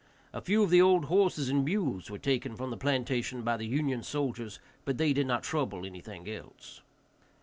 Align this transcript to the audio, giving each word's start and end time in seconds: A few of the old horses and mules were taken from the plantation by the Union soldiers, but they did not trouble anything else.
A 0.33 0.41
few 0.41 0.63
of 0.63 0.71
the 0.71 0.81
old 0.81 1.05
horses 1.05 1.47
and 1.47 1.63
mules 1.63 2.09
were 2.09 2.17
taken 2.17 2.55
from 2.55 2.71
the 2.71 2.75
plantation 2.75 3.43
by 3.43 3.55
the 3.55 3.67
Union 3.67 4.01
soldiers, 4.01 4.59
but 4.83 4.97
they 4.97 5.13
did 5.13 5.27
not 5.27 5.43
trouble 5.43 5.85
anything 5.85 6.27
else. 6.27 6.81